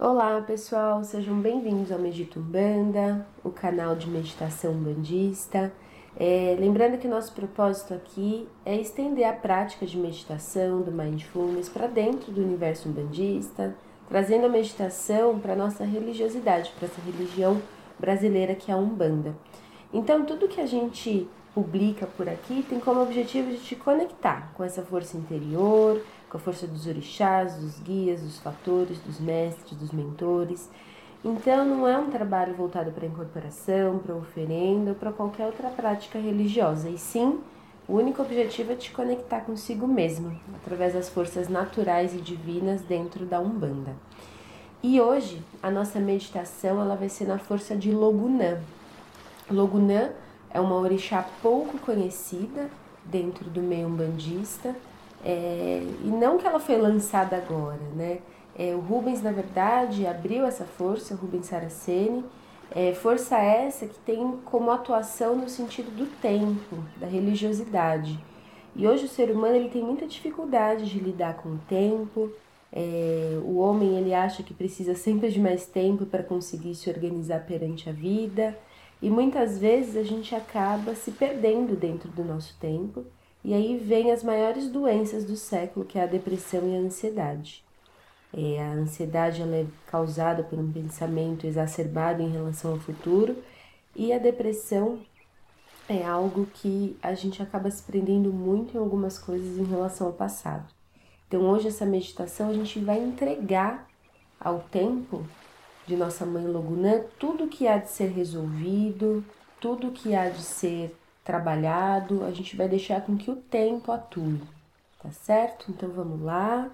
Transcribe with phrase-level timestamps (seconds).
[0.00, 5.72] Olá pessoal, sejam bem-vindos ao Medito Umbanda, o canal de meditação bandista.
[6.16, 11.88] É, lembrando que nosso propósito aqui é estender a prática de meditação do Mindfulness para
[11.88, 13.74] dentro do universo umbandista,
[14.08, 17.60] trazendo a meditação para nossa religiosidade, para essa religião
[17.98, 19.34] brasileira que é a Umbanda.
[19.92, 24.62] Então, tudo que a gente publica por aqui tem como objetivo de te conectar com
[24.62, 29.90] essa força interior, com a força dos orixás, dos guias, dos fatores, dos mestres, dos
[29.92, 30.68] mentores.
[31.24, 36.18] Então, não é um trabalho voltado para incorporação, para oferenda ou para qualquer outra prática
[36.18, 37.40] religiosa, e sim
[37.88, 43.24] o único objetivo é te conectar consigo mesmo, através das forças naturais e divinas dentro
[43.24, 43.96] da Umbanda.
[44.82, 48.60] E hoje a nossa meditação ela vai ser na força de Logunã.
[49.50, 50.10] Logunã
[50.50, 52.70] é uma orixá pouco conhecida
[53.04, 54.76] dentro do meio umbandista,
[55.24, 58.18] é, e não que ela foi lançada agora, né?
[58.56, 62.24] É, o Rubens, na verdade, abriu essa força, o Rubens Saraceni,
[62.70, 68.18] é, força essa que tem como atuação no sentido do tempo, da religiosidade.
[68.74, 72.30] E hoje o ser humano ele tem muita dificuldade de lidar com o tempo.
[72.72, 77.46] É, o homem ele acha que precisa sempre de mais tempo para conseguir se organizar
[77.46, 78.56] perante a vida.
[79.00, 83.04] E muitas vezes a gente acaba se perdendo dentro do nosso tempo,
[83.44, 87.64] e aí vem as maiores doenças do século, que é a depressão e a ansiedade.
[88.32, 93.36] É, a ansiedade ela é causada por um pensamento exacerbado em relação ao futuro,
[93.96, 95.00] e a depressão
[95.88, 100.12] é algo que a gente acaba se prendendo muito em algumas coisas em relação ao
[100.12, 100.66] passado.
[101.26, 103.88] Então hoje essa meditação a gente vai entregar
[104.38, 105.26] ao tempo
[105.86, 109.24] de nossa mãe Logunã, tudo que há de ser resolvido,
[109.58, 110.94] tudo que há de ser
[111.28, 114.40] trabalhado, a gente vai deixar com que o tempo atue,
[114.98, 115.70] tá certo?
[115.70, 116.70] Então vamos lá.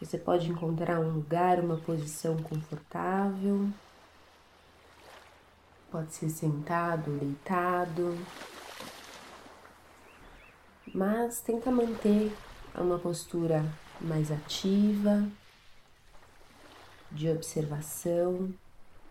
[0.00, 3.68] Você pode encontrar um lugar, uma posição confortável.
[5.90, 8.16] Pode ser sentado, deitado.
[10.94, 12.34] Mas tenta manter
[12.74, 13.62] uma postura
[14.00, 15.28] mais ativa,
[17.12, 18.48] de observação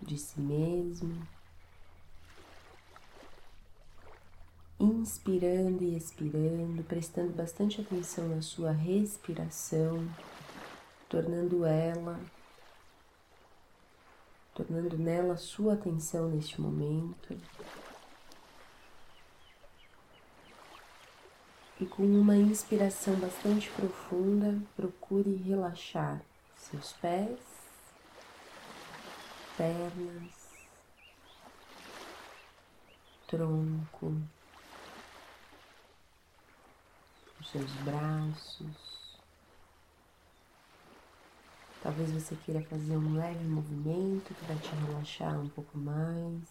[0.02, 1.22] de si mesmo,
[4.80, 10.08] inspirando e expirando, prestando bastante atenção na sua respiração,
[11.10, 12.20] tornando ela,
[14.54, 17.36] tornando nela sua atenção neste momento.
[21.80, 26.22] E com uma inspiração bastante profunda, procure relaxar
[26.56, 27.40] seus pés,
[29.56, 30.48] pernas,
[33.28, 34.16] tronco,
[37.52, 38.98] seus braços.
[41.82, 46.44] Talvez você queira fazer um leve movimento para te relaxar um pouco mais.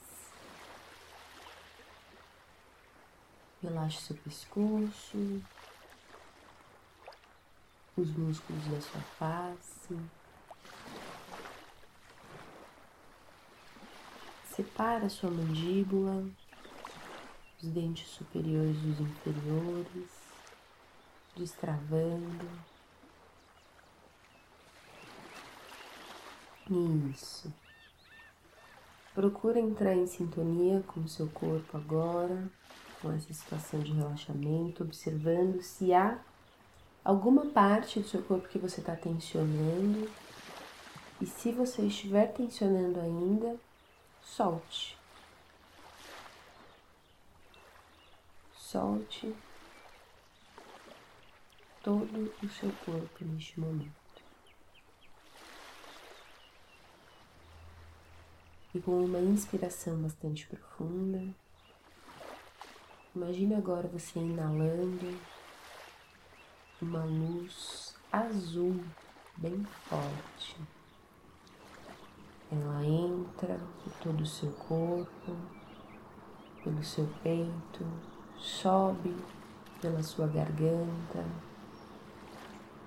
[3.63, 5.43] Relaxe seu pescoço,
[7.97, 9.99] os músculos da sua face.
[14.45, 16.25] Separa sua mandíbula,
[17.63, 20.16] os dentes superiores dos inferiores,
[21.37, 22.49] destravando.
[27.13, 27.53] Isso.
[29.15, 32.51] Procura entrar em sintonia com o seu corpo agora,
[33.01, 36.19] com essa situação de relaxamento, observando se há
[37.05, 40.11] alguma parte do seu corpo que você está tensionando.
[41.21, 43.57] E se você estiver tensionando ainda,
[44.21, 44.99] solte.
[48.53, 49.35] Solte
[51.87, 53.93] todo o seu corpo neste momento.
[58.75, 61.23] E com uma inspiração bastante profunda,
[63.15, 65.17] imagine agora você inalando
[66.83, 68.83] uma luz azul
[69.39, 70.57] bem forte
[72.51, 75.37] ela entra por todo o seu corpo,
[76.63, 77.85] pelo seu peito,
[78.39, 79.17] sobe
[79.81, 81.25] pela sua garganta,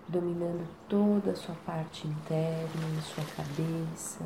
[0.09, 4.25] dominando toda a sua parte interna, sua cabeça,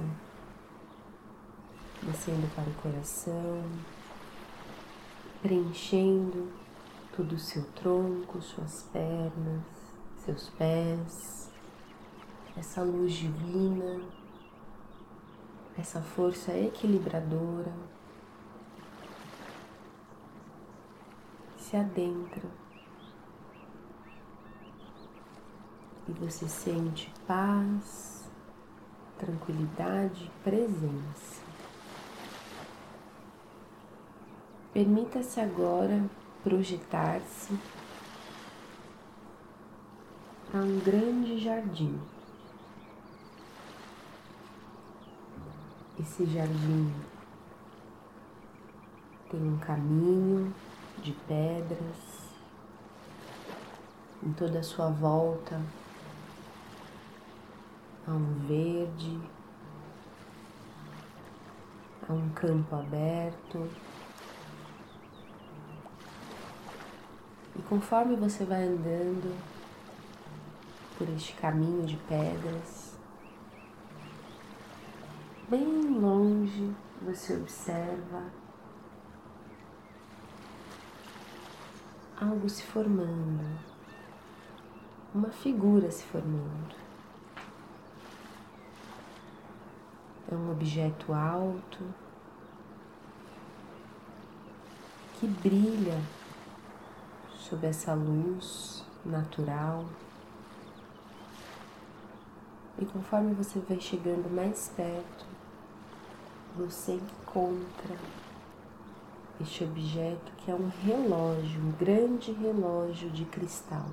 [2.02, 3.64] descendo para o coração,
[5.42, 6.52] preenchendo
[7.16, 9.64] todo o seu tronco, suas pernas,
[10.26, 11.52] seus pés,
[12.58, 14.02] essa luz divina
[15.78, 17.74] essa força equilibradora
[21.58, 22.48] se adentra
[26.08, 28.28] e você sente paz,
[29.18, 31.42] tranquilidade presença.
[34.74, 36.04] Permita-se agora
[36.44, 37.58] projetar-se
[40.54, 42.00] a um grande jardim.
[46.00, 46.92] Esse jardim
[49.30, 50.54] tem um caminho
[51.02, 52.24] de pedras
[54.22, 55.62] em toda a sua volta.
[58.06, 59.22] Há um verde,
[62.08, 63.70] há um campo aberto.
[67.56, 69.34] E conforme você vai andando
[70.98, 72.98] por este caminho de pedras,
[75.50, 78.24] bem longe você observa
[82.20, 83.60] algo se formando,
[85.14, 86.83] uma figura se formando.
[90.34, 91.78] É um objeto alto
[95.20, 96.02] que brilha
[97.38, 99.86] sob essa luz natural.
[102.80, 105.24] E conforme você vai chegando mais perto,
[106.56, 107.96] você encontra
[109.40, 113.86] este objeto que é um relógio, um grande relógio de cristal.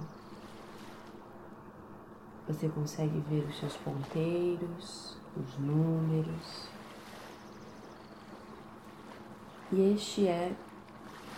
[2.48, 6.68] Você consegue ver os seus ponteiros, os números.
[9.72, 10.52] E este é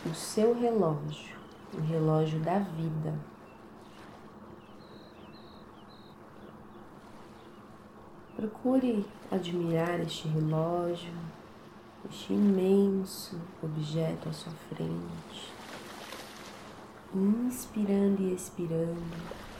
[0.06, 1.36] o seu relógio,
[1.74, 3.14] o relógio da vida.
[8.34, 11.12] Procure admirar este relógio,
[12.10, 15.52] este imenso objeto à sua frente,
[17.14, 19.51] inspirando e expirando.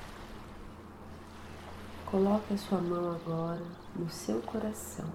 [2.13, 3.65] Coloque a sua mão agora
[3.97, 5.11] no seu coração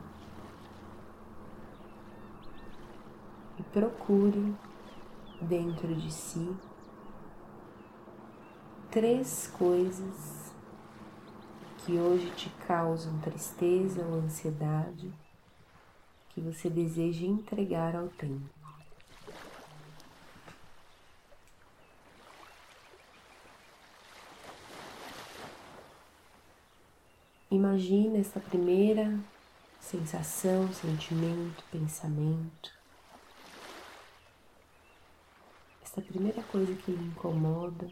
[3.60, 4.56] e procure
[5.40, 6.58] dentro de si
[8.90, 10.52] três coisas
[11.78, 15.14] que hoje te causam tristeza ou ansiedade
[16.30, 18.57] que você deseja entregar ao tempo.
[27.50, 29.18] Imagina essa primeira
[29.80, 32.74] sensação, sentimento, pensamento.
[35.82, 37.90] Essa primeira coisa que lhe incomoda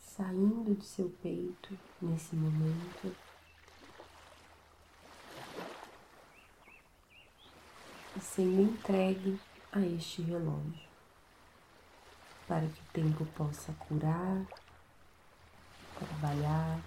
[0.00, 3.14] saindo do seu peito nesse momento.
[8.16, 9.38] E sendo entregue
[9.72, 10.88] a este relógio,
[12.48, 14.46] para que o tempo possa curar,
[16.22, 16.80] trabalhar,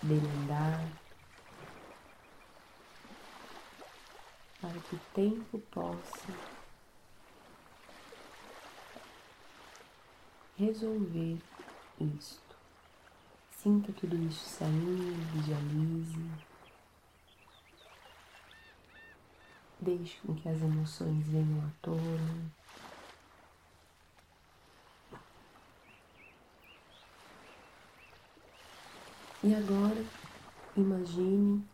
[0.00, 0.88] demandar,
[4.60, 6.32] para que o tempo possa
[10.56, 11.38] resolver
[12.00, 12.56] isto.
[13.50, 16.30] Sinta tudo isso saindo, visualize.
[19.80, 22.65] Deixe com que as emoções venham à tona.
[29.46, 30.04] E agora,
[30.76, 31.64] imagine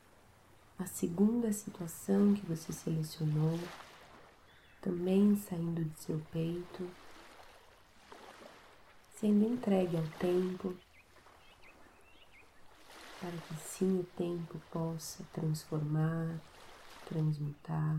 [0.78, 3.58] a segunda situação que você selecionou,
[4.82, 6.86] também saindo de seu peito,
[9.18, 10.76] sendo entregue ao tempo,
[13.18, 16.28] para que sim o tempo possa transformar,
[17.08, 17.98] transmutar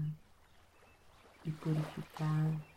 [1.43, 2.72] e purificar.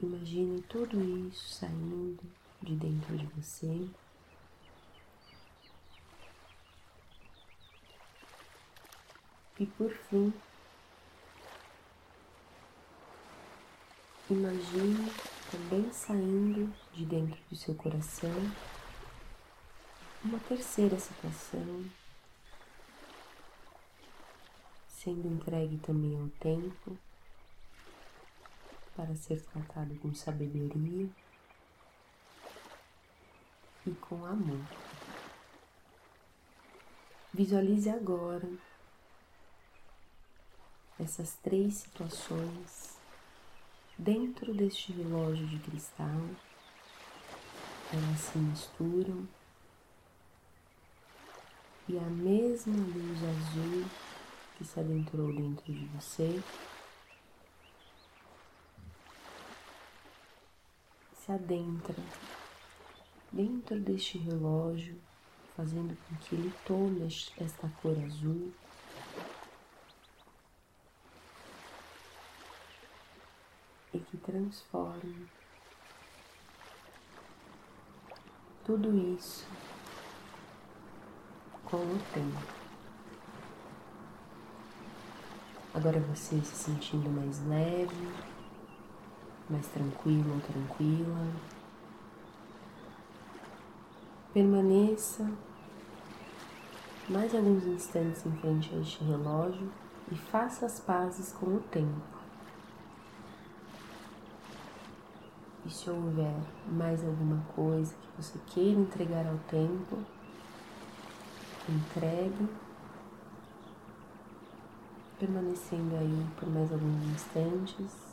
[0.00, 2.22] Imagine tudo isso saindo
[2.62, 3.88] de dentro de você.
[9.58, 10.32] E por fim,
[14.30, 15.12] imagine
[15.50, 18.30] também saindo de dentro do seu coração
[20.24, 21.84] uma terceira situação,
[24.86, 26.96] sendo entregue também ao tempo
[28.98, 31.08] para ser tratado com sabedoria
[33.86, 34.60] e com amor.
[37.32, 38.50] Visualize agora
[40.98, 42.98] essas três situações
[43.96, 46.20] dentro deste relógio de cristal.
[47.92, 49.28] Elas se misturam
[51.88, 53.84] e a mesma luz azul
[54.56, 56.42] que se adentrou dentro de você
[61.28, 61.94] se adentra
[63.30, 64.98] dentro deste relógio,
[65.54, 68.50] fazendo com que ele tome esta cor azul.
[73.92, 75.28] E que transforme
[78.64, 79.46] tudo isso
[81.64, 82.58] com o tempo.
[85.74, 88.37] Agora você se sentindo mais leve,
[89.50, 91.26] mais tranquilo ou tranquila.
[94.32, 95.30] Permaneça
[97.08, 99.70] mais alguns instantes em frente a este relógio
[100.12, 102.18] e faça as pazes com o tempo.
[105.64, 106.36] E se houver
[106.66, 109.98] mais alguma coisa que você queira entregar ao tempo,
[111.68, 112.48] entregue,
[115.18, 118.07] permanecendo aí por mais alguns instantes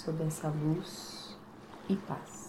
[0.00, 1.36] sob essa luz
[1.88, 2.39] e paz.